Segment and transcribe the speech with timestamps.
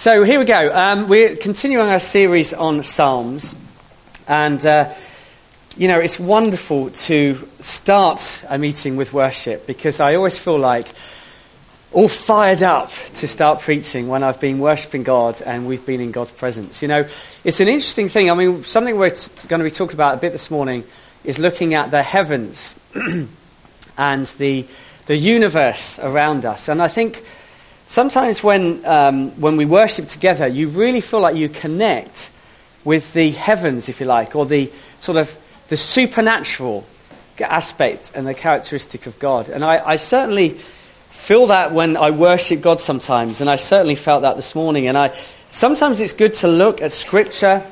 [0.00, 0.74] So here we go.
[0.74, 3.54] Um, we're continuing our series on Psalms.
[4.26, 4.94] And, uh,
[5.76, 10.86] you know, it's wonderful to start a meeting with worship because I always feel like
[11.92, 16.12] all fired up to start preaching when I've been worshipping God and we've been in
[16.12, 16.80] God's presence.
[16.80, 17.06] You know,
[17.44, 18.30] it's an interesting thing.
[18.30, 19.12] I mean, something we're
[19.48, 20.82] going to be talking about a bit this morning
[21.24, 22.74] is looking at the heavens
[23.98, 24.66] and the,
[25.04, 26.70] the universe around us.
[26.70, 27.22] And I think
[27.90, 32.30] sometimes when, um, when we worship together, you really feel like you connect
[32.84, 35.36] with the heavens, if you like, or the sort of
[35.68, 36.86] the supernatural
[37.40, 39.48] aspect and the characteristic of God.
[39.48, 40.50] And I, I certainly
[41.10, 44.86] feel that when I worship God sometimes, and I certainly felt that this morning.
[44.86, 45.12] And I,
[45.50, 47.66] sometimes it's good to look at Scripture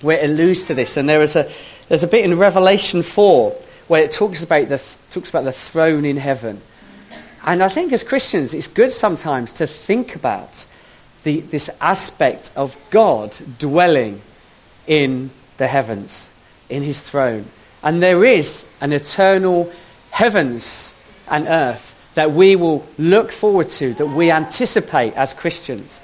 [0.00, 0.96] where it alludes to this.
[0.96, 1.50] And there is a,
[1.88, 3.50] there's a bit in Revelation 4
[3.88, 4.80] where it talks about the,
[5.10, 6.62] talks about the throne in heaven.
[7.46, 10.64] And I think as Christians, it's good sometimes to think about
[11.22, 14.20] the, this aspect of God dwelling
[14.88, 16.28] in the heavens,
[16.68, 17.46] in his throne.
[17.84, 19.72] And there is an eternal
[20.10, 20.92] heavens
[21.28, 26.00] and earth that we will look forward to, that we anticipate as Christians.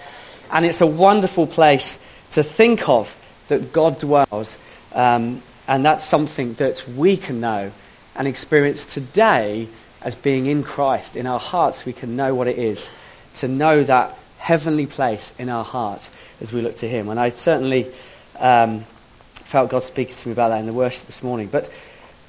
[0.53, 1.99] And it's a wonderful place
[2.33, 3.17] to think of
[3.49, 4.59] that God dwells.
[4.95, 7.73] Um, and that's something that we can know
[8.15, 9.69] and experience today
[10.05, 11.17] as being in Christ.
[11.17, 12.91] In our hearts, we can know what it is
[13.35, 17.09] to know that heavenly place in our heart as we look to Him.
[17.09, 17.87] And I certainly
[18.39, 18.85] um,
[19.35, 21.49] felt God speaking to me about that in the worship this morning.
[21.49, 21.71] But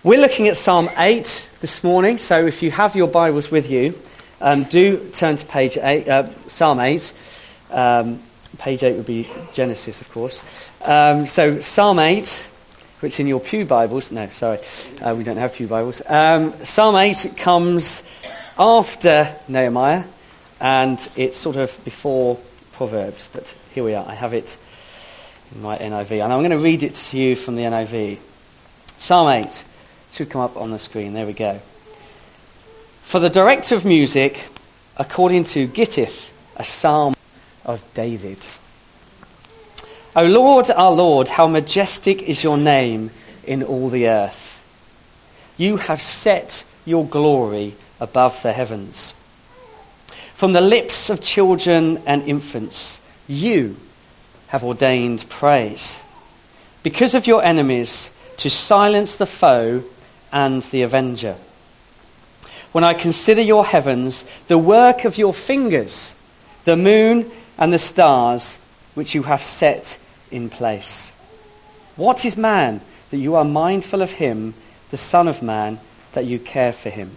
[0.04, 2.18] we're looking at Psalm 8 this morning.
[2.18, 3.98] So if you have your Bibles with you,
[4.42, 7.14] um, do turn to page eight, uh, Psalm 8.
[7.72, 8.20] Um,
[8.58, 10.44] page 8 would be Genesis, of course.
[10.82, 12.50] Um, so Psalm 8
[13.04, 14.60] which in your Pew Bibles, no, sorry,
[15.02, 16.02] uh, we don't have Pew Bibles.
[16.08, 18.02] Um, Psalm 8 comes
[18.58, 20.06] after Nehemiah,
[20.62, 22.40] and it's sort of before
[22.72, 24.08] Proverbs, but here we are.
[24.08, 24.58] I have it
[25.54, 28.20] in my NIV, and I'm going to read it to you from the NIV.
[28.98, 29.66] Psalm 8
[30.14, 31.12] should come up on the screen.
[31.12, 31.60] There we go.
[33.02, 34.40] For the director of music,
[34.96, 37.16] according to Gittith, a psalm
[37.66, 38.48] of David.
[40.16, 43.10] O Lord, our Lord, how majestic is your name
[43.46, 44.62] in all the earth.
[45.58, 49.16] You have set your glory above the heavens.
[50.36, 53.76] From the lips of children and infants, you
[54.50, 56.00] have ordained praise.
[56.84, 59.84] Because of your enemies, to silence the foe
[60.32, 61.38] and the avenger.
[62.72, 66.14] When I consider your heavens, the work of your fingers,
[66.66, 68.60] the moon and the stars
[68.94, 69.98] which you have set
[70.34, 71.12] in place.
[71.96, 74.56] What is man that you are mindful of him,
[74.90, 75.80] the Son of Man,
[76.14, 77.12] that you care for him?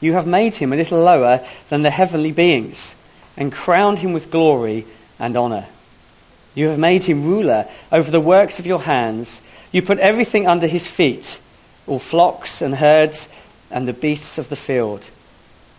[0.00, 2.94] You have made him a little lower than the heavenly beings
[3.36, 4.86] and crowned him with glory
[5.18, 5.66] and honor.
[6.54, 9.40] You have made him ruler over the works of your hands.
[9.70, 11.38] You put everything under his feet
[11.86, 13.28] all flocks and herds
[13.70, 15.08] and the beasts of the field,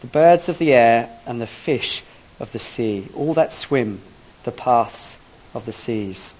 [0.01, 2.03] the birds of the air and the fish
[2.39, 4.01] of the sea, all that swim
[4.43, 5.17] the paths
[5.53, 6.33] of the seas.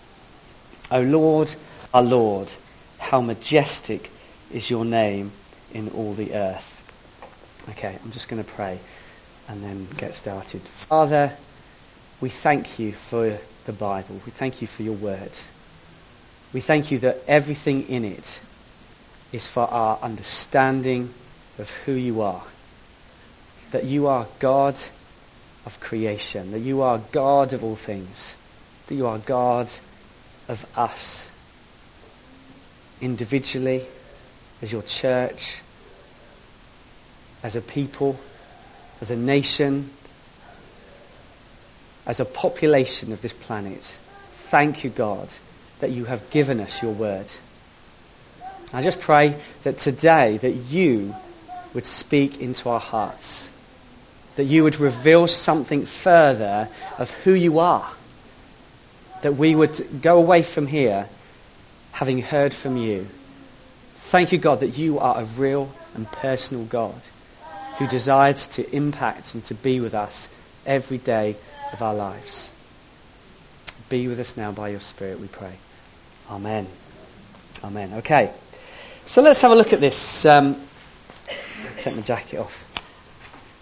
[0.92, 1.54] O Lord,
[1.94, 2.52] our Lord,
[2.98, 4.10] how majestic
[4.52, 5.32] is your name
[5.74, 6.76] in all the earth.
[7.70, 8.80] Okay, I'm just going to pray
[9.48, 10.62] and then get started.
[10.62, 11.34] Father,
[12.22, 14.20] we thank you for the Bible.
[14.26, 15.32] We thank you for your word.
[16.54, 18.40] We thank you that everything in it
[19.32, 21.14] is for our understanding
[21.60, 22.44] of who you are.
[23.72, 24.76] That you are God
[25.66, 28.36] of creation, that you are God of all things
[28.90, 29.72] that you are God
[30.48, 31.28] of us.
[33.02, 33.86] Individually,
[34.64, 35.62] as your church,
[37.44, 38.20] as a people,
[39.00, 39.92] as a nation,
[42.08, 43.96] as a population of this planet.
[44.48, 45.30] Thank you, God,
[45.82, 47.28] that you have given us your word.
[48.74, 51.16] I just pray that today that you
[51.76, 53.52] would speak into our hearts,
[54.36, 57.94] that you would reveal something further of who you are
[59.22, 61.08] that we would go away from here
[61.92, 63.08] having heard from you.
[63.96, 67.02] Thank you, God, that you are a real and personal God
[67.78, 70.30] who desires to impact and to be with us
[70.66, 71.36] every day
[71.74, 72.52] of our lives.
[73.90, 75.54] Be with us now by your Spirit, we pray.
[76.30, 76.68] Amen.
[77.64, 77.94] Amen.
[77.96, 78.32] Okay.
[79.06, 80.26] So let's have a look at this.
[80.26, 80.56] Um,
[81.78, 82.66] take my jacket off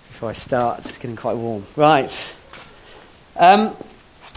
[0.10, 0.80] before I start.
[0.80, 1.66] It's getting quite warm.
[1.76, 2.34] Right.
[3.38, 3.76] Um,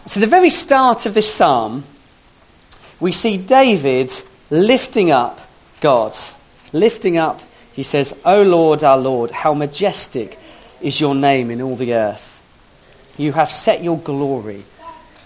[0.06, 1.84] so, the very start of this psalm,
[2.98, 4.12] we see David
[4.50, 5.40] lifting up
[5.80, 6.16] God.
[6.72, 7.42] Lifting up,
[7.72, 10.38] he says, O Lord, our Lord, how majestic
[10.80, 12.42] is your name in all the earth.
[13.16, 14.64] You have set your glory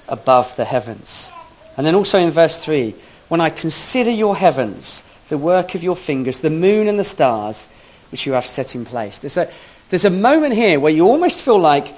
[0.08, 1.30] above the heavens.
[1.76, 2.94] And then also in verse 3
[3.28, 7.66] when I consider your heavens, the work of your fingers, the moon and the stars
[8.10, 9.18] which you have set in place.
[9.18, 9.50] There's a,
[9.88, 11.88] there's a moment here where you almost feel like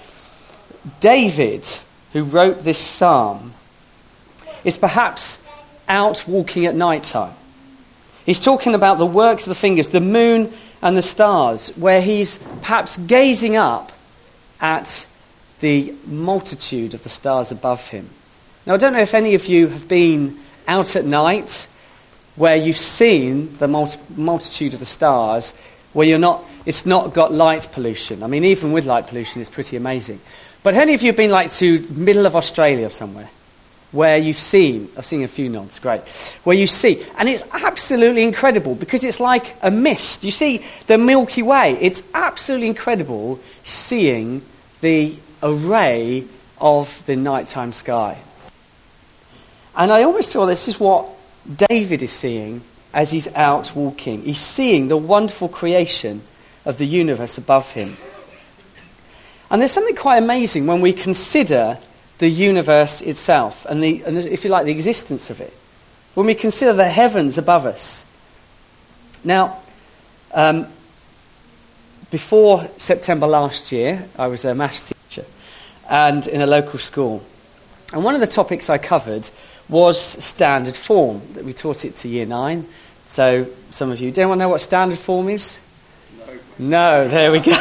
[1.01, 1.69] David,
[2.17, 3.53] who wrote this psalm,
[4.65, 5.39] is perhaps
[5.87, 7.35] out walking at night time.
[8.25, 12.39] He's talking about the works of the fingers, the moon and the stars, where he's
[12.63, 13.93] perhaps gazing up
[14.63, 15.07] at
[15.61, 18.09] the multitude of the stars above him.
[18.65, 21.69] Now, I don't know if any of you have been out at night
[22.37, 25.53] where you've seen the multi- multitude of the stars,
[25.93, 28.23] where you're not, it's not got light pollution.
[28.23, 30.19] I mean, even with light pollution, it's pretty amazing.
[30.67, 33.31] But any of you have been like to middle of Australia somewhere?
[33.93, 36.01] where you've seen, I've seen a few nods, great,
[36.43, 40.25] where you see, and it's absolutely incredible because it's like a mist.
[40.25, 41.79] You see the Milky Way.
[41.81, 44.43] It's absolutely incredible seeing
[44.81, 46.25] the array
[46.61, 48.19] of the nighttime sky.
[49.77, 51.07] And I almost feel this is what
[51.69, 52.61] David is seeing
[52.93, 54.25] as he's out walking.
[54.25, 56.23] He's seeing the wonderful creation
[56.65, 57.97] of the universe above him.
[59.51, 61.79] And there's something quite amazing when we consider
[62.19, 65.53] the universe itself and, the, and, if you like, the existence of it.
[66.15, 68.05] When we consider the heavens above us.
[69.23, 69.59] Now,
[70.33, 70.67] um,
[72.11, 75.27] before September last year, I was a maths teacher
[75.89, 77.23] and in a local school.
[77.93, 79.29] And one of the topics I covered
[79.69, 82.67] was standard form, that we taught it to year nine.
[83.07, 85.59] So, some of you, do anyone know what standard form is?
[86.59, 87.55] No, there we go.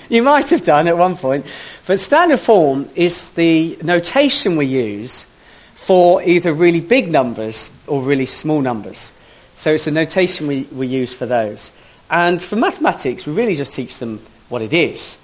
[0.08, 1.46] you might have done at one point.
[1.86, 5.26] But standard form is the notation we use
[5.74, 9.12] for either really big numbers or really small numbers.
[9.54, 11.70] So it's a notation we, we use for those.
[12.10, 15.16] And for mathematics, we really just teach them what it is.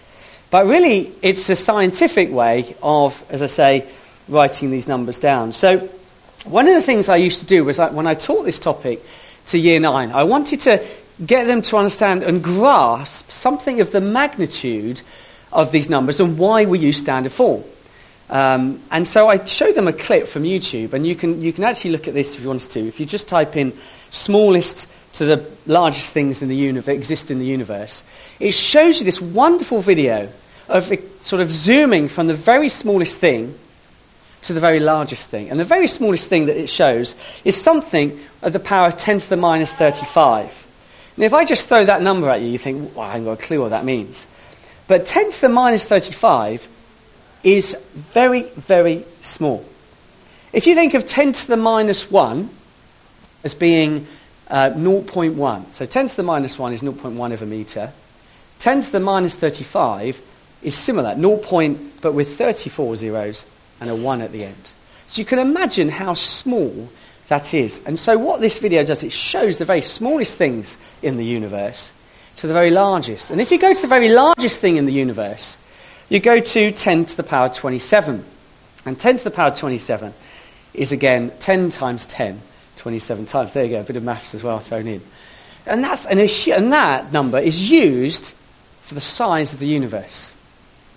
[0.50, 3.86] But really, it's a scientific way of, as I say,
[4.28, 5.52] writing these numbers down.
[5.52, 5.88] So
[6.44, 9.02] one of the things I used to do was I, when I taught this topic
[9.46, 10.84] to year nine, I wanted to
[11.24, 15.02] get them to understand and grasp something of the magnitude
[15.52, 17.64] of these numbers and why we use standard form.
[18.30, 21.64] Um, and so I showed them a clip from YouTube, and you can, you can
[21.64, 22.80] actually look at this if you wanted to.
[22.86, 23.72] If you just type in
[24.10, 28.04] smallest to the largest things in the universe, exist in the universe,
[28.38, 30.28] it shows you this wonderful video
[30.68, 33.58] of sort of zooming from the very smallest thing
[34.42, 35.50] to the very largest thing.
[35.50, 39.18] And the very smallest thing that it shows is something of the power of 10
[39.18, 40.68] to the minus 35.
[41.20, 43.32] And if I just throw that number at you, you think, well, I haven't got
[43.32, 44.26] a clue what that means.
[44.88, 46.66] But 10 to the minus 35
[47.44, 49.62] is very, very small.
[50.54, 52.48] If you think of 10 to the minus 1
[53.44, 54.06] as being
[54.48, 57.92] uh, 0.1, so 10 to the minus 1 is 0.1 of a metre,
[58.58, 60.22] 10 to the minus 35
[60.62, 61.36] is similar, 0.
[61.36, 63.44] Point, but with 34 zeros
[63.78, 64.70] and a 1 at the end.
[65.06, 66.88] So you can imagine how small
[67.30, 67.80] that is.
[67.86, 71.92] And so, what this video does, it shows the very smallest things in the universe
[72.38, 73.30] to the very largest.
[73.30, 75.56] And if you go to the very largest thing in the universe,
[76.08, 78.24] you go to 10 to the power 27.
[78.84, 80.12] And 10 to the power 27
[80.74, 82.40] is again 10 times 10,
[82.76, 83.54] 27 times.
[83.54, 85.00] There you go, a bit of maths as well thrown in.
[85.66, 88.34] And, that's, and, and that number is used
[88.82, 90.32] for the size of the universe.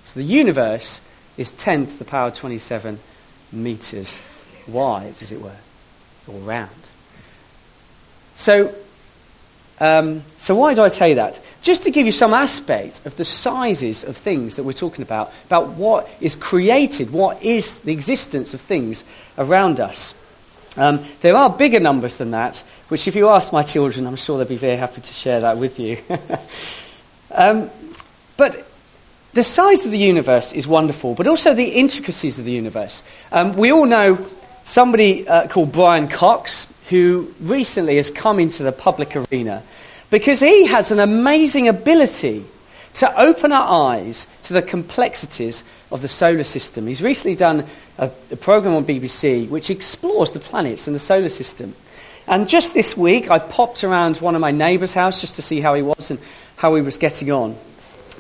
[0.06, 1.00] So the universe
[1.38, 2.98] is 10 to the power 27
[3.52, 4.20] meters
[4.68, 5.58] wide, as it were
[6.28, 6.70] all round.
[8.36, 8.74] So,
[9.80, 11.40] um, so why do I tell you that?
[11.62, 15.32] Just to give you some aspect of the sizes of things that we're talking about,
[15.46, 19.04] about what is created, what is the existence of things
[19.38, 20.16] around us.
[20.76, 24.38] Um, there are bigger numbers than that, which if you ask my children, I'm sure
[24.38, 25.98] they'd be very happy to share that with you.
[27.32, 27.70] um,
[28.38, 28.68] but
[29.34, 33.04] the size of the universe is wonderful, but also the intricacies of the universe.
[33.32, 34.16] Um, we all know
[34.64, 39.64] somebody uh, called Brian Cox, who recently has come into the public arena
[40.10, 42.46] because he has an amazing ability
[42.96, 46.86] to open our eyes to the complexities of the solar system.
[46.86, 47.66] He's recently done
[47.98, 51.76] a, a program on BBC which explores the planets and the solar system.
[52.28, 55.60] And just this week, I popped around one of my neighbour's house just to see
[55.60, 56.20] how he was and
[56.56, 57.58] how he was getting on.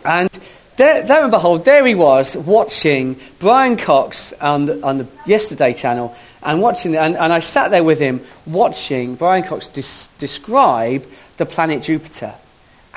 [0.04, 0.30] And
[0.76, 5.74] there, there and behold, there he was watching Brian Cox on the, on the Yesterday
[5.74, 11.06] channel and watching, and, and I sat there with him watching Brian Cox dis- describe
[11.38, 12.34] the planet Jupiter.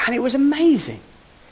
[0.04, 1.00] And it was amazing.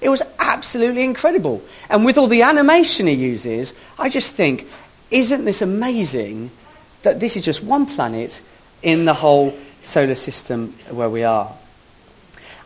[0.00, 1.62] It was absolutely incredible.
[1.88, 4.68] And with all the animation he uses, I just think,
[5.10, 6.50] isn't this amazing
[7.02, 8.40] that this is just one planet
[8.82, 11.52] in the whole solar system where we are?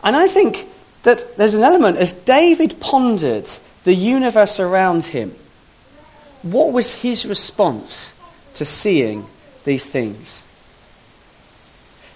[0.03, 0.67] And I think
[1.03, 3.49] that there's an element, as David pondered
[3.83, 5.35] the universe around him,
[6.41, 8.13] what was his response
[8.55, 9.25] to seeing
[9.63, 10.43] these things.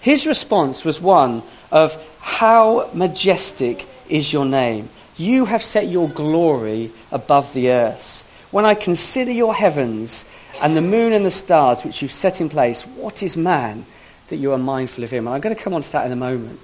[0.00, 4.88] His response was one of, How majestic is your name!
[5.16, 8.22] You have set your glory above the earth.
[8.50, 10.24] When I consider your heavens
[10.60, 13.86] and the moon and the stars which you've set in place, what is man
[14.28, 15.26] that you are mindful of him?
[15.26, 16.60] And I'm going to come on to that in a moment.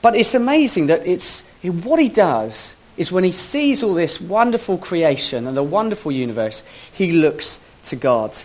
[0.00, 4.76] But it's amazing that it's what he does is when he sees all this wonderful
[4.76, 6.62] creation and the wonderful universe,
[6.92, 8.36] he looks to God.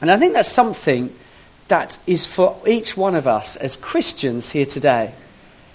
[0.00, 1.14] And I think that's something
[1.68, 5.14] that is for each one of us as Christians here today.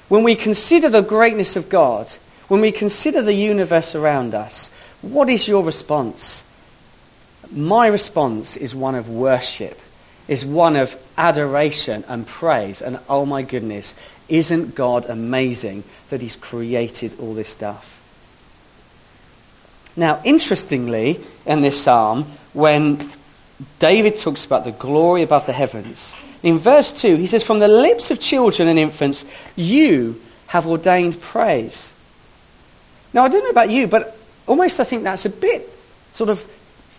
[0.07, 2.11] When we consider the greatness of God,
[2.47, 4.69] when we consider the universe around us,
[5.01, 6.43] what is your response?
[7.51, 9.79] My response is one of worship,
[10.27, 12.81] is one of adoration and praise.
[12.81, 13.95] And oh my goodness,
[14.27, 17.95] isn't God amazing that He's created all this stuff?
[19.95, 23.09] Now, interestingly, in this psalm, when
[23.79, 27.67] David talks about the glory above the heavens, in verse 2, he says, From the
[27.67, 29.25] lips of children and infants,
[29.55, 31.93] you have ordained praise.
[33.13, 35.69] Now, I don't know about you, but almost I think that's a bit
[36.13, 36.45] sort of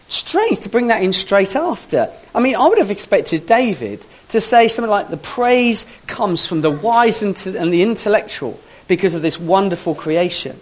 [0.08, 2.10] strange to bring that in straight after.
[2.34, 6.60] I mean, I would have expected David to say something like, The praise comes from
[6.60, 10.60] the wise and the intellectual because of this wonderful creation.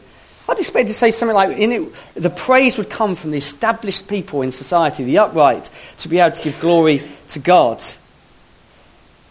[0.49, 4.09] I'd expect to say something like, in it, the praise would come from the established
[4.09, 7.83] people in society, the upright, to be able to give glory to God.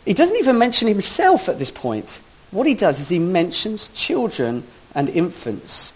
[0.06, 2.22] He doesn't even mention himself at this point.
[2.52, 5.92] What he does is he mentions children and infants.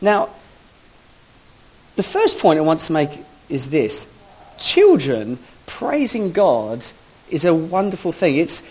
[0.00, 0.30] Now,
[1.96, 3.10] the first point I want to make
[3.48, 4.06] is this
[4.58, 6.84] children praising God
[7.30, 8.36] is a wonderful thing.
[8.36, 8.62] It's,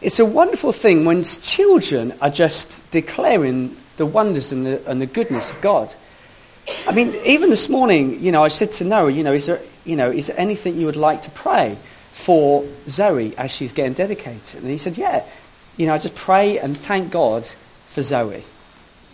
[0.00, 5.04] it's a wonderful thing when children are just declaring the wonders and the, and the
[5.04, 5.94] goodness of God.
[6.88, 9.60] I mean, even this morning, you know, I said to Noah, you know, is there,
[9.84, 11.76] you know, is there anything you would like to pray
[12.12, 14.62] for Zoe as she's getting dedicated?
[14.62, 15.22] And he said, yeah.
[15.76, 17.46] You know, I just pray and thank God
[17.88, 18.42] for Zoe.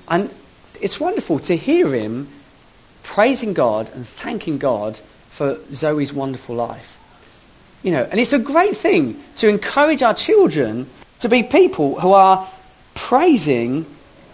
[0.07, 0.31] And
[0.81, 2.29] it's wonderful to hear him
[3.03, 5.01] praising God and thanking God
[5.31, 6.97] for Zoe's wonderful life.
[7.83, 10.89] You know, and it's a great thing to encourage our children
[11.19, 12.49] to be people who are
[12.95, 13.85] praising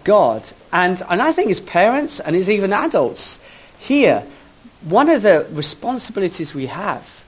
[0.04, 0.50] God.
[0.73, 3.38] And, and I think as parents and as even adults
[3.78, 4.25] here,
[4.82, 7.23] one of the responsibilities we have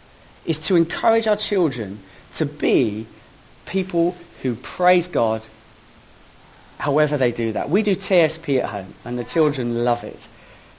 [0.45, 2.01] is to encourage our children
[2.33, 3.07] to be
[3.67, 5.45] people who praise God
[6.79, 7.71] however they do that.
[7.71, 10.29] We do TSP at home, and the children love it.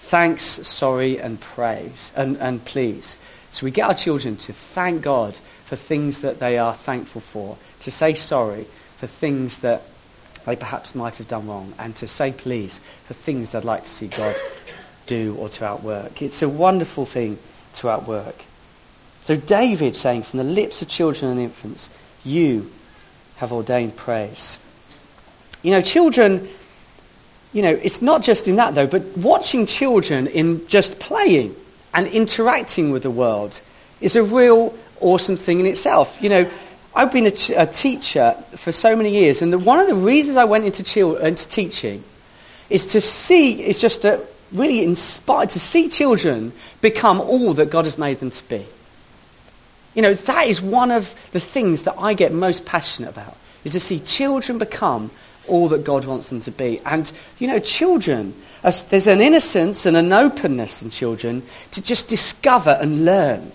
[0.01, 3.17] Thanks, sorry, and praise, and, and please.
[3.49, 5.35] So we get our children to thank God
[5.65, 8.65] for things that they are thankful for, to say sorry
[8.97, 9.81] for things that
[10.45, 13.89] they perhaps might have done wrong, and to say please for things they'd like to
[13.89, 14.35] see God
[15.07, 16.21] do or to outwork.
[16.21, 17.37] It's a wonderful thing
[17.75, 18.35] to outwork.
[19.25, 21.89] So David saying, from the lips of children and infants,
[22.23, 22.71] you
[23.37, 24.57] have ordained praise.
[25.63, 26.47] You know, children,
[27.51, 31.55] you know, it's not just in that though, but watching children in just playing
[31.93, 33.59] and interacting with the world
[33.99, 36.21] is a real awesome thing in itself.
[36.21, 36.51] You know,
[36.95, 39.95] I've been a, t- a teacher for so many years, and the, one of the
[39.95, 42.03] reasons I went into, into teaching
[42.69, 44.21] is to see, is just to
[44.53, 48.65] really inspire, to see children become all that God has made them to be.
[49.93, 53.35] You know, that is one of the things that I get most passionate about,
[53.65, 55.11] is to see children become
[55.47, 56.79] all that God wants them to be.
[56.85, 62.77] And, you know, children, there's an innocence and an openness in children to just discover
[62.81, 63.51] and learn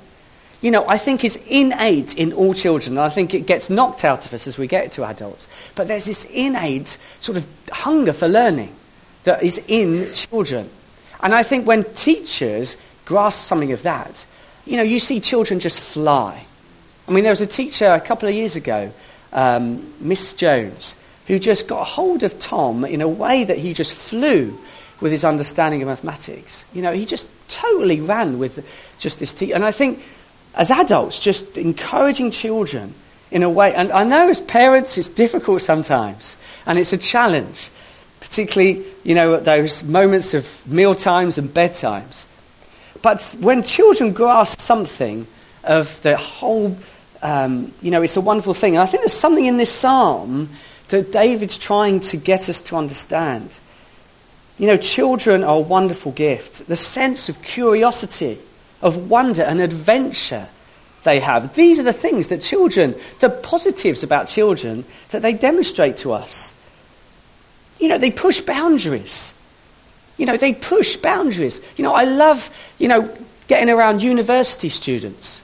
[0.60, 2.98] you know, I think is innate in all children.
[2.98, 5.48] I think it gets knocked out of us as we get to adults.
[5.74, 8.74] But there's this innate sort of hunger for learning
[9.24, 10.68] that is in children.
[11.22, 14.26] And I think when teachers grasp something of that,
[14.66, 16.44] you know, you see children just fly.
[17.08, 18.92] I mean, there was a teacher a couple of years ago,
[19.32, 20.94] um, Miss Jones,
[21.26, 24.58] who just got hold of Tom in a way that he just flew
[25.00, 26.64] with his understanding of mathematics.
[26.74, 28.66] You know, he just totally ran with
[28.98, 29.54] just this teacher.
[29.54, 30.02] And I think
[30.54, 32.94] as adults, just encouraging children
[33.30, 33.74] in a way.
[33.74, 37.70] And I know as parents it's difficult sometimes, and it's a challenge,
[38.20, 42.24] particularly, you know, at those moments of meal times and bedtimes.
[43.02, 45.26] But when children grasp something
[45.64, 46.76] of the whole,
[47.22, 48.74] um, you know, it's a wonderful thing.
[48.74, 50.50] And I think there's something in this psalm
[50.88, 53.58] that David's trying to get us to understand.
[54.58, 56.66] You know, children are a wonderful gift.
[56.66, 58.38] The sense of curiosity
[58.82, 60.48] of wonder and adventure
[61.04, 61.54] they have.
[61.54, 66.54] These are the things that children, the positives about children that they demonstrate to us.
[67.78, 69.34] You know, they push boundaries.
[70.18, 71.60] You know, they push boundaries.
[71.76, 73.10] You know, I love, you know,
[73.48, 75.42] getting around university students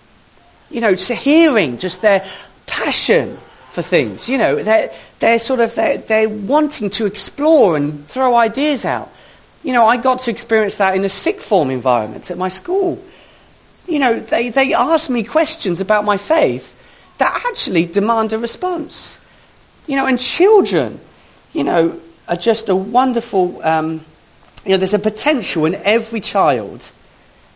[0.71, 2.29] You know, just hearing just their
[2.67, 3.39] passion
[3.71, 4.29] for things.
[4.29, 9.11] You know, they're, they're sort of, they're, they're wanting to explore and throw ideas out.
[9.63, 13.03] You know, I got to experience that in a sixth form environment at my school.
[13.87, 16.73] You know, they, they ask me questions about my faith
[17.19, 19.19] that actually demand a response.
[19.87, 21.01] You know, and children,
[21.53, 24.05] you know, are just a wonderful, um,
[24.65, 26.91] you know, there's a potential in every child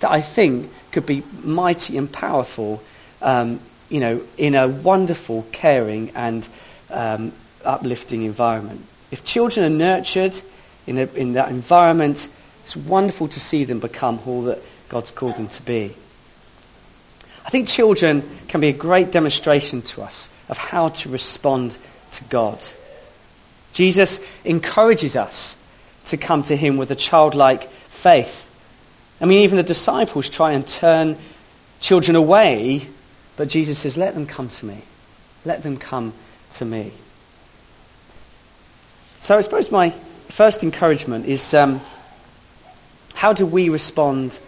[0.01, 2.83] that I think could be mighty and powerful,
[3.21, 6.49] um, you know, in a wonderful, caring, and
[6.91, 7.33] um,
[7.65, 8.87] uplifting environment.
[9.11, 10.41] If children are nurtured
[10.87, 12.29] in, a, in that environment,
[12.63, 15.97] it's wonderful to see them become all that God's called them to be.
[17.45, 21.79] I think children can be a great demonstration to us of how to respond
[22.13, 22.65] to God.
[23.73, 25.57] Jesus encourages us
[26.07, 28.49] to come to him with a childlike faith.
[29.21, 31.17] I mean, even the disciples try and turn
[31.81, 32.89] children away,
[33.37, 34.83] but Jesus says, Let them come to me.
[35.45, 36.13] Let them come
[36.55, 36.93] to me.
[39.21, 39.91] So I suppose my
[40.29, 41.81] first encouragement is um,
[43.15, 44.39] how do we respond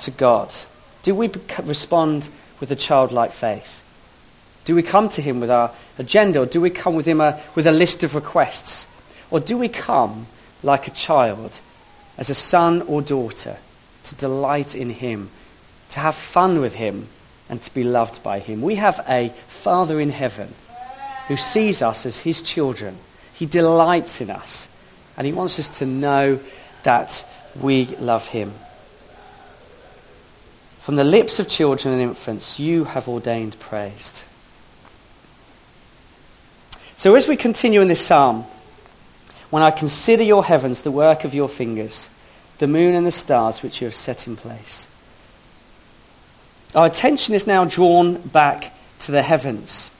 [0.00, 0.54] to God?
[1.04, 1.30] Do we
[1.62, 2.30] respond
[2.60, 3.82] with a childlike faith?
[4.64, 7.40] Do we come to Him with our agenda, or do we come with Him a,
[7.54, 8.86] with a list of requests?
[9.30, 10.26] Or do we come
[10.62, 11.60] like a child,
[12.16, 13.58] as a son or daughter,
[14.04, 15.28] to delight in Him,
[15.90, 17.08] to have fun with Him,
[17.50, 18.62] and to be loved by Him?
[18.62, 20.54] We have a Father in heaven
[21.28, 22.96] who sees us as His children.
[23.34, 24.68] He delights in us,
[25.18, 26.40] and He wants us to know
[26.84, 27.26] that
[27.60, 28.54] we love Him.
[30.84, 34.22] From the lips of children and infants, you have ordained praise.
[36.98, 38.44] So, as we continue in this psalm,
[39.48, 42.10] when I consider your heavens, the work of your fingers,
[42.58, 44.86] the moon and the stars which you have set in place,
[46.74, 49.90] our attention is now drawn back to the heavens.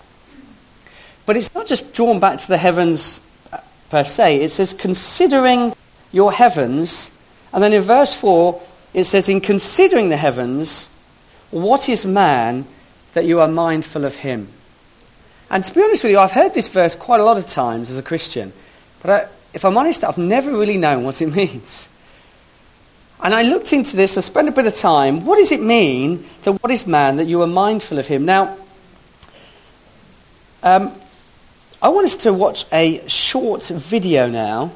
[1.25, 3.23] But it's not just drawn back to the heavens
[3.55, 5.73] uh, per se, it says, considering
[6.13, 7.11] your heavens.
[7.55, 8.61] And then in verse 4,
[8.95, 10.89] it says, In considering the heavens,
[11.51, 12.65] what is man
[13.13, 14.49] that you are mindful of him?
[15.51, 17.91] And to be honest with you, I've heard this verse quite a lot of times
[17.91, 18.53] as a Christian.
[19.03, 21.89] But I, if I'm honest, I've never really known what it means.
[23.23, 25.25] And I looked into this, I spent a bit of time.
[25.25, 28.25] What does it mean that what is man that you are mindful of him?
[28.25, 28.57] Now,
[30.63, 30.93] um,
[31.81, 34.73] I want us to watch a short video now.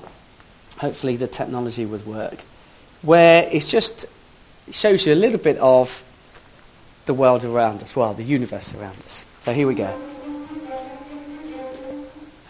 [0.78, 2.38] Hopefully, the technology would work
[3.02, 4.06] where it just
[4.70, 6.02] shows you a little bit of
[7.06, 9.24] the world around us, well, the universe around us.
[9.40, 9.98] So here we go.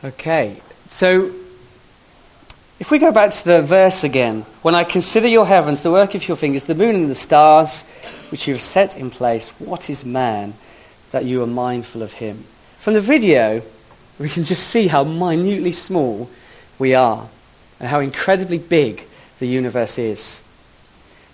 [0.05, 1.33] Okay, so
[2.79, 6.15] if we go back to the verse again, when I consider your heavens, the work
[6.15, 7.83] of your fingers, the moon and the stars,
[8.31, 10.55] which you have set in place, what is man
[11.11, 12.45] that you are mindful of him?
[12.79, 13.63] From the video,
[14.19, 16.31] we can just see how minutely small
[16.79, 17.29] we are
[17.81, 19.05] and how incredibly big
[19.38, 20.40] the universe is.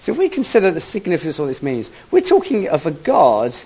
[0.01, 3.57] So if we consider the significance of what this means, we're talking of a God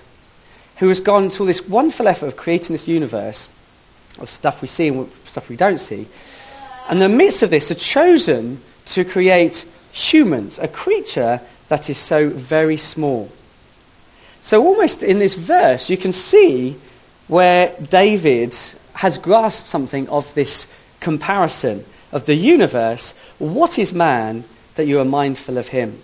[0.77, 3.49] who has gone to this wonderful effort of creating this universe
[4.19, 6.07] of stuff we see and stuff we don't see.
[6.87, 11.97] And in the midst of this, has chosen to create humans, a creature that is
[11.97, 13.29] so very small.
[14.41, 16.77] So, almost in this verse, you can see
[17.27, 18.55] where David
[18.93, 20.67] has grasped something of this
[20.99, 23.13] comparison of the universe.
[23.37, 24.43] What is man
[24.75, 26.01] that you are mindful of him?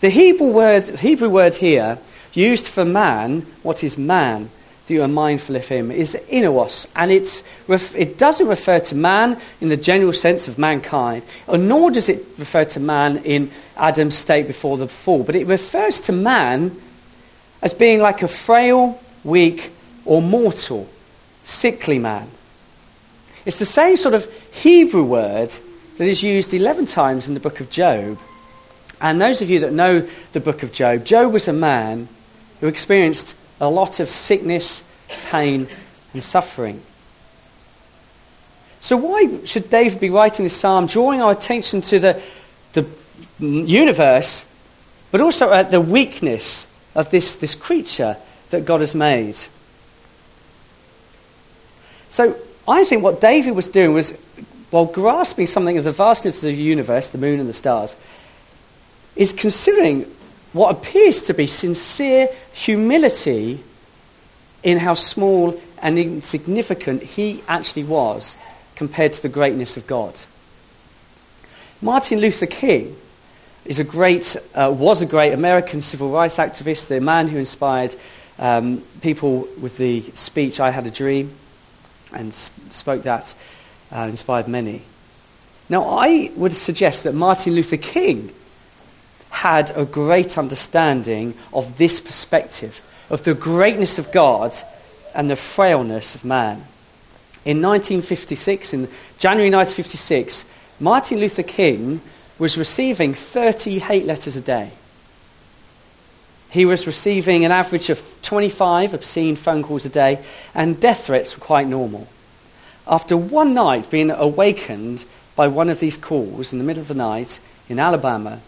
[0.00, 1.98] The Hebrew word, Hebrew word here,
[2.32, 4.50] used for man, what is man,
[4.86, 7.42] that you are mindful of him, is inos, and it's,
[7.94, 12.64] it doesn't refer to man in the general sense of mankind, nor does it refer
[12.64, 16.80] to man in Adam's state before the fall, but it refers to man
[17.62, 19.72] as being like a frail, weak,
[20.04, 20.88] or mortal,
[21.42, 22.30] sickly man.
[23.44, 24.30] It's the same sort of
[24.62, 25.56] Hebrew word
[25.98, 28.18] that is used 11 times in the book of Job
[29.00, 32.08] and those of you that know the book of Job, Job was a man
[32.60, 35.68] who experienced a lot of sickness, pain,
[36.12, 36.82] and suffering.
[38.80, 42.22] So, why should David be writing this psalm, drawing our attention to the,
[42.72, 42.86] the
[43.40, 44.46] universe,
[45.10, 48.16] but also at the weakness of this, this creature
[48.50, 49.36] that God has made?
[52.10, 52.36] So,
[52.68, 54.12] I think what David was doing was,
[54.70, 57.94] while grasping something of the vastness of the universe, the moon and the stars,
[59.14, 60.02] is considering
[60.52, 63.62] what appears to be sincere humility
[64.62, 68.36] in how small and insignificant he actually was
[68.74, 70.18] compared to the greatness of God.
[71.80, 72.96] Martin Luther King
[73.64, 77.94] is a great, uh, was a great American civil rights activist, the man who inspired
[78.38, 81.32] um, people with the speech, I had a dream,
[82.12, 83.34] and spoke that,
[83.92, 84.82] uh, inspired many.
[85.68, 88.32] Now, I would suggest that Martin Luther King
[89.30, 94.54] had a great understanding of this perspective, of the greatness of God
[95.14, 96.64] and the frailness of man.
[97.44, 98.88] In 1956, in
[99.18, 100.44] January 1956,
[100.80, 102.00] Martin Luther King
[102.38, 104.70] was receiving 30 hate letters a day.
[106.56, 111.36] He was receiving an average of 25 obscene phone calls a day, and death threats
[111.36, 112.08] were quite normal.
[112.86, 116.94] After one night being awakened by one of these calls in the middle of the
[116.94, 118.40] night in Alabama,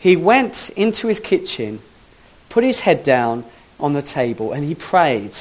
[0.00, 1.78] he went into his kitchen,
[2.48, 3.44] put his head down
[3.78, 5.38] on the table, and he prayed.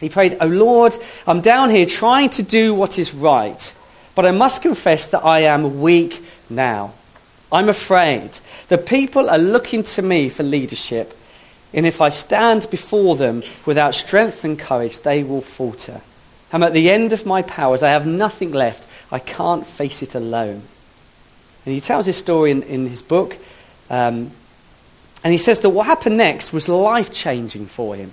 [0.00, 3.74] He prayed, Oh Lord, I'm down here trying to do what is right,
[4.14, 6.94] but I must confess that I am weak now.
[7.52, 8.30] I'm afraid.
[8.68, 11.16] The people are looking to me for leadership,
[11.72, 16.00] and if I stand before them without strength and courage, they will falter.
[16.52, 17.82] I'm at the end of my powers.
[17.82, 18.88] I have nothing left.
[19.12, 20.62] I can't face it alone.
[21.66, 23.36] And he tells this story in, in his book.
[23.90, 24.30] Um,
[25.22, 28.12] and he says that what happened next was life changing for him.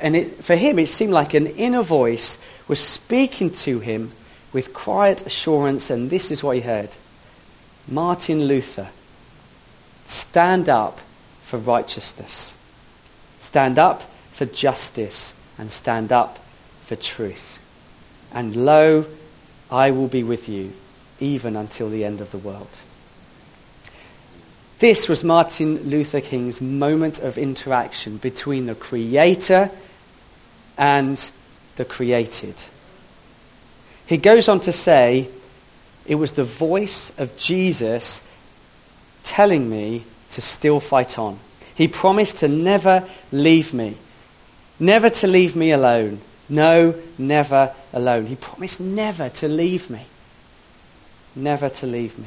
[0.00, 4.10] And it, for him, it seemed like an inner voice was speaking to him
[4.52, 5.90] with quiet assurance.
[5.90, 6.96] And this is what he heard
[7.86, 8.88] Martin Luther,
[10.06, 11.00] stand up
[11.50, 12.54] for righteousness,
[13.40, 16.38] stand up for justice, and stand up
[16.84, 17.58] for truth.
[18.32, 19.04] And lo,
[19.68, 20.72] I will be with you
[21.18, 22.80] even until the end of the world.
[24.78, 29.72] This was Martin Luther King's moment of interaction between the Creator
[30.78, 31.30] and
[31.74, 32.54] the created.
[34.06, 35.28] He goes on to say,
[36.06, 38.22] It was the voice of Jesus
[39.24, 41.38] telling me to still fight on.
[41.74, 43.96] He promised to never leave me,
[44.78, 46.20] never to leave me alone.
[46.48, 48.26] No, never alone.
[48.26, 50.04] He promised never to leave me.
[51.36, 52.26] Never to leave me.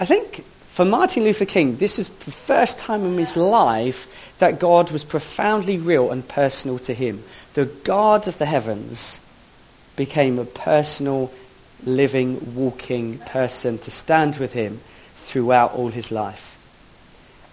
[0.00, 4.06] I think for Martin Luther King, this is the first time in his life
[4.38, 7.22] that God was profoundly real and personal to him.
[7.54, 9.20] The God of the heavens
[9.94, 11.32] became a personal,
[11.84, 14.80] living, walking person to stand with him
[15.26, 16.56] throughout all his life.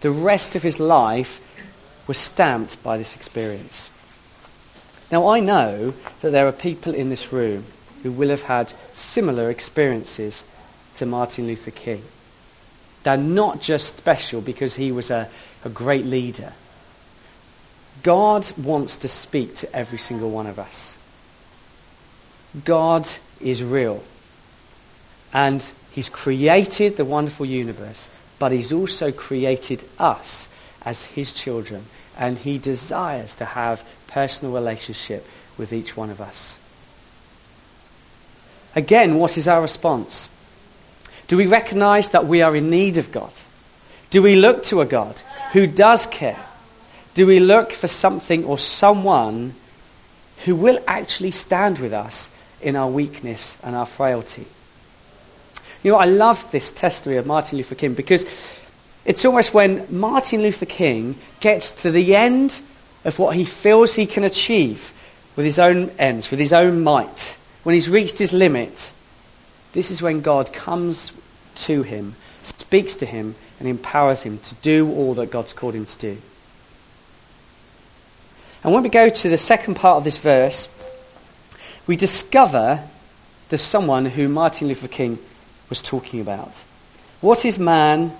[0.01, 1.41] The rest of his life
[2.07, 3.89] was stamped by this experience.
[5.11, 7.65] Now, I know that there are people in this room
[8.03, 10.43] who will have had similar experiences
[10.95, 12.03] to Martin Luther King.
[13.03, 15.29] They're not just special because he was a,
[15.65, 16.53] a great leader.
[18.03, 20.97] God wants to speak to every single one of us.
[22.65, 23.07] God
[23.39, 24.03] is real.
[25.33, 30.49] And He's created the wonderful universe, but He's also created us
[30.83, 31.85] as His children.
[32.17, 35.25] And He desires to have personal relationship
[35.55, 36.59] with each one of us.
[38.75, 40.29] Again, what is our response?
[41.27, 43.31] Do we recognize that we are in need of God?
[44.09, 46.43] Do we look to a God who does care?
[47.13, 49.53] Do we look for something or someone
[50.45, 54.47] who will actually stand with us in our weakness and our frailty?
[55.83, 58.57] You know, I love this testimony of Martin Luther King because
[59.03, 62.61] it's almost when Martin Luther King gets to the end
[63.03, 64.93] of what he feels he can achieve
[65.35, 68.91] with his own ends, with his own might, when he's reached his limit,
[69.73, 71.11] this is when God comes
[71.55, 75.85] to him, speaks to him, and empowers him to do all that God's called him
[75.85, 76.17] to do.
[78.63, 80.69] And when we go to the second part of this verse,
[81.87, 82.87] we discover
[83.49, 85.19] there's someone who Martin Luther King
[85.73, 86.63] was talking about.
[87.19, 88.15] What is man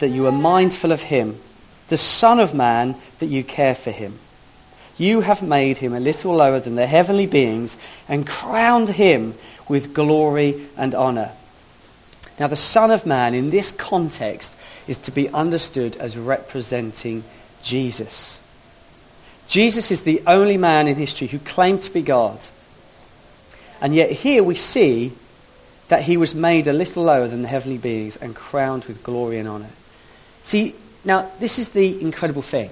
[0.00, 1.38] that you are mindful of him,
[1.86, 4.18] the Son of Man that you care for him?
[4.98, 7.76] You have made him a little lower than the heavenly beings
[8.08, 9.34] and crowned him
[9.68, 11.30] with glory and honor.
[12.40, 14.56] Now, the Son of Man in this context
[14.88, 17.22] is to be understood as representing
[17.62, 18.40] Jesus.
[19.46, 22.44] Jesus is the only man in history who claimed to be God.
[23.80, 25.12] And yet, here we see
[25.88, 29.38] that he was made a little lower than the heavenly beings and crowned with glory
[29.38, 29.70] and honor.
[30.42, 32.70] See, now, this is the incredible thing.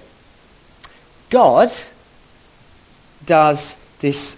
[1.31, 1.70] God
[3.24, 4.37] does this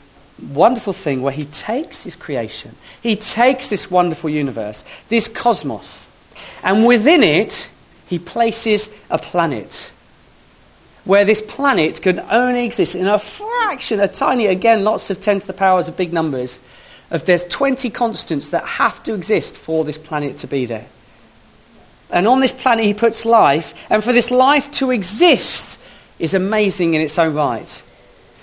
[0.52, 6.08] wonderful thing where he takes his creation, he takes this wonderful universe, this cosmos,
[6.62, 7.70] and within it,
[8.06, 9.90] he places a planet.
[11.04, 15.40] Where this planet can only exist in a fraction, a tiny, again, lots of 10
[15.40, 16.58] to the powers of big numbers,
[17.10, 20.86] of there's 20 constants that have to exist for this planet to be there.
[22.10, 25.80] And on this planet, he puts life, and for this life to exist,
[26.18, 27.82] is amazing in its own right.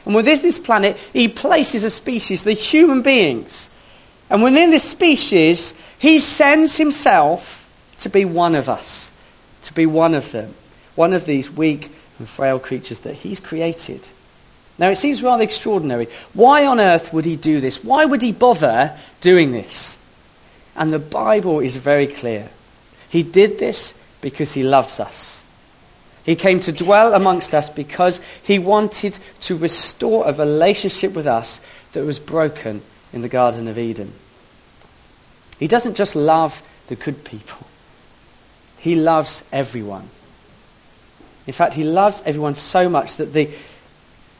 [0.05, 3.69] And within this planet, he places a species, the human beings.
[4.29, 9.11] And within this species, he sends himself to be one of us,
[9.63, 10.53] to be one of them,
[10.95, 14.09] one of these weak and frail creatures that he's created.
[14.79, 16.07] Now, it seems rather extraordinary.
[16.33, 17.83] Why on earth would he do this?
[17.83, 19.97] Why would he bother doing this?
[20.75, 22.49] And the Bible is very clear.
[23.09, 25.43] He did this because he loves us.
[26.25, 31.59] He came to dwell amongst us because he wanted to restore a relationship with us
[31.91, 32.81] that was broken
[33.11, 34.13] in the Garden of Eden.
[35.59, 37.67] He doesn't just love the good people,
[38.77, 40.09] he loves everyone.
[41.45, 43.49] In fact, he loves everyone so much that the,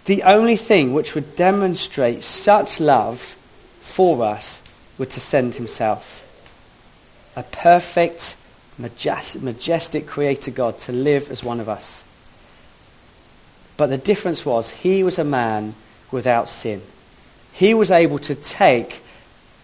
[0.05, 3.37] the only thing which would demonstrate such love
[3.81, 4.61] for us
[4.97, 6.19] were to send himself.
[7.35, 8.35] A perfect,
[8.77, 12.03] majestic creator God to live as one of us.
[13.77, 15.75] But the difference was he was a man
[16.11, 16.81] without sin.
[17.53, 19.01] He was able to take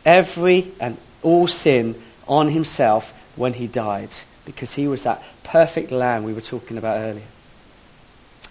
[0.06, 4.10] every and all sin on himself when he died
[4.46, 7.26] because he was that perfect lamb we were talking about earlier.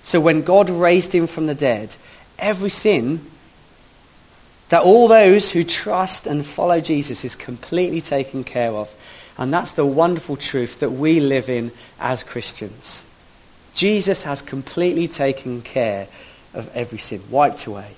[0.02, 1.94] So when God raised him from the dead,
[2.38, 3.26] every sin
[4.68, 8.94] that all those who trust and follow Jesus is completely taken care of.
[9.38, 13.04] And that's the wonderful truth that we live in as Christians.
[13.74, 16.08] Jesus has completely taken care
[16.52, 17.92] of every sin, wiped away,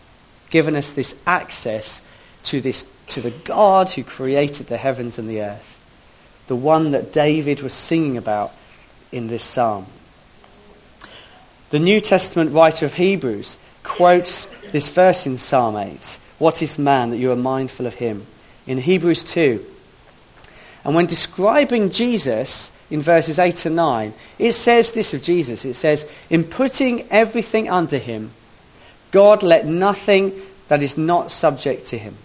[0.51, 2.03] given us this access
[2.45, 5.79] to, this, to the God who created the heavens and the earth,
[6.47, 8.53] the one that David was singing about
[9.11, 9.87] in this psalm.
[11.71, 17.11] The New Testament writer of Hebrews quotes this verse in Psalm 8 What is man
[17.11, 18.27] that you are mindful of him?
[18.67, 19.65] In Hebrews 2.
[20.85, 25.75] And when describing Jesus in verses 8 and 9, it says this of Jesus it
[25.75, 28.33] says, In putting everything under him,
[29.13, 30.33] God let nothing
[30.67, 32.17] that is not subject to him.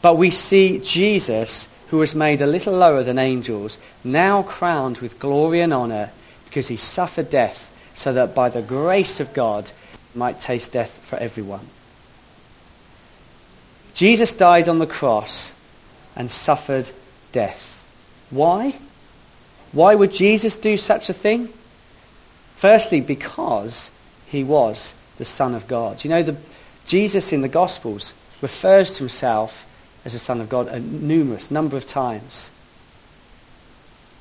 [0.00, 5.18] But we see Jesus, who was made a little lower than angels, now crowned with
[5.18, 6.10] glory and honor
[6.46, 9.70] because he suffered death so that by the grace of God
[10.14, 11.66] might taste death for everyone.
[13.94, 15.52] Jesus died on the cross
[16.16, 16.90] and suffered
[17.32, 17.84] death.
[18.30, 18.76] Why?
[19.72, 21.48] Why would Jesus do such a thing?
[22.56, 23.90] Firstly, because
[24.26, 26.04] he was the Son of God.
[26.04, 26.36] You know, the,
[26.86, 29.66] Jesus in the Gospels refers to himself
[30.04, 32.50] as the Son of God a numerous number of times.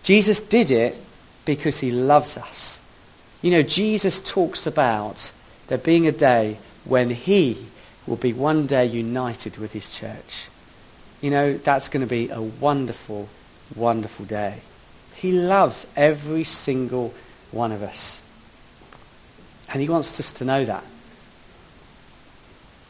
[0.04, 0.96] Jesus did it
[1.46, 2.80] because he loves us.
[3.42, 5.32] You know, Jesus talks about
[5.68, 7.66] there being a day when he
[8.06, 10.48] will be one day united with his church.
[11.22, 13.30] You know, that's going to be a wonderful,
[13.76, 14.56] wonderful day.
[15.16, 17.14] He loves every single
[17.52, 18.20] one of us.
[19.72, 20.84] And he wants us to know that.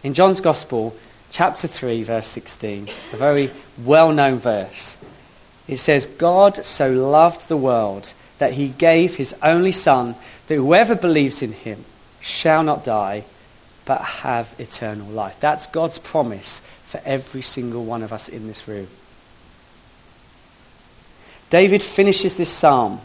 [0.04, 0.96] In John's Gospel,
[1.30, 3.52] chapter 3, verse 16, a very
[3.84, 4.96] well known verse,
[5.68, 10.15] it says, God so loved the world that he gave his only Son
[10.47, 11.86] that whoever believes in him
[12.19, 13.23] shall not die,
[13.86, 15.38] but have eternal life.
[15.39, 18.88] That's God's promise for every single one of us in this room.
[21.49, 23.02] David finishes this psalm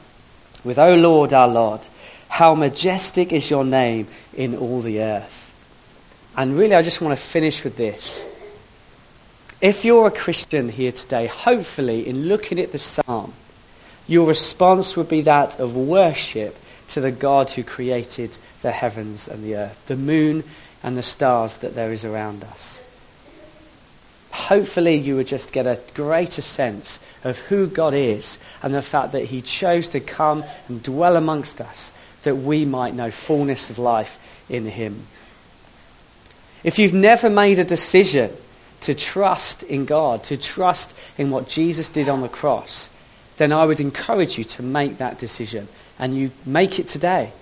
[0.64, 1.80] with, O Lord, our Lord,
[2.28, 5.54] how majestic is your name in all the earth.
[6.36, 8.26] And really, I just want to finish with this.
[9.60, 13.32] If you're a Christian here today, hopefully, in looking at the psalm,
[14.06, 16.56] your response would be that of worship
[16.88, 20.44] to the God who created the heavens and the earth, the moon
[20.82, 22.80] and the stars that there is around us.
[24.32, 29.12] Hopefully, you would just get a greater sense of who God is and the fact
[29.12, 31.92] that He chose to come and dwell amongst us
[32.24, 35.06] that we might know fullness of life in Him.
[36.64, 38.32] If you've never made a decision
[38.80, 42.90] to trust in God, to trust in what Jesus did on the cross,
[43.36, 45.68] then I would encourage you to make that decision
[45.98, 47.32] and you make it today.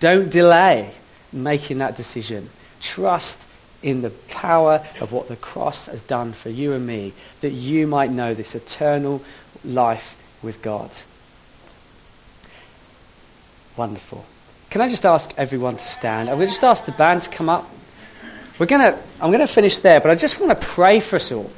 [0.00, 0.92] Don't delay
[1.32, 2.50] making that decision.
[2.80, 3.48] Trust
[3.82, 7.86] in the power of what the cross has done for you and me, that you
[7.86, 9.22] might know this eternal
[9.64, 10.90] life with God.
[13.76, 14.24] Wonderful.
[14.70, 16.28] Can I just ask everyone to stand?
[16.28, 17.70] I'm going to just ask the band to come up.
[18.58, 21.16] We're going to, I'm going to finish there, but I just want to pray for
[21.16, 21.50] us all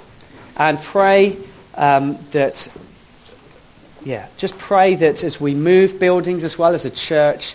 [0.56, 1.36] and pray
[1.74, 2.68] um, that
[4.04, 7.54] yeah, just pray that as we move buildings as well as a church,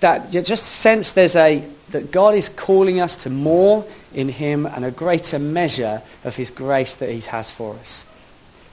[0.00, 4.66] that you just sense there's a that God is calling us to more in Him
[4.66, 8.04] and a greater measure of His grace that He has for us.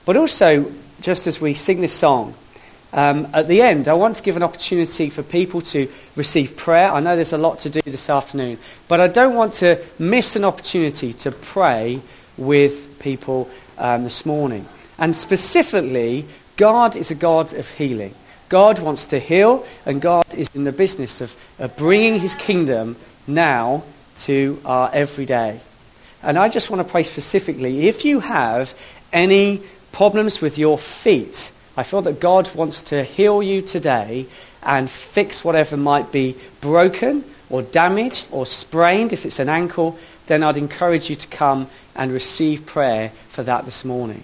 [0.04, 2.34] But also, just as we sing this song,
[2.92, 6.90] um, at the end, I want to give an opportunity for people to receive prayer.
[6.92, 10.36] I know there's a lot to do this afternoon, but I don't want to miss
[10.36, 12.00] an opportunity to pray
[12.36, 13.48] with people
[13.78, 14.66] um, this morning.
[14.98, 16.26] And specifically,
[16.62, 18.14] God is a God of healing.
[18.48, 22.94] God wants to heal, and God is in the business of, of bringing his kingdom
[23.26, 23.82] now
[24.18, 25.58] to our everyday.
[26.22, 28.74] And I just want to pray specifically if you have
[29.12, 34.26] any problems with your feet, I feel that God wants to heal you today
[34.62, 39.12] and fix whatever might be broken or damaged or sprained.
[39.12, 39.98] If it's an ankle,
[40.28, 44.22] then I'd encourage you to come and receive prayer for that this morning.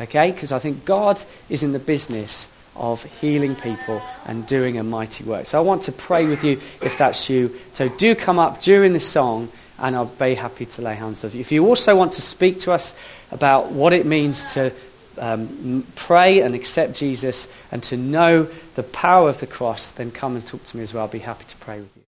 [0.00, 0.32] Okay?
[0.32, 5.24] Because I think God is in the business of healing people and doing a mighty
[5.24, 5.46] work.
[5.46, 7.54] So I want to pray with you if that's you.
[7.74, 11.32] So do come up during the song and I'll be happy to lay hands on
[11.32, 11.40] you.
[11.40, 12.94] If you also want to speak to us
[13.30, 14.72] about what it means to
[15.18, 20.36] um, pray and accept Jesus and to know the power of the cross, then come
[20.36, 21.02] and talk to me as well.
[21.04, 22.00] I'll be happy to pray with you.